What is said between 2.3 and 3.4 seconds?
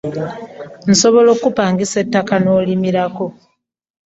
nolimirako.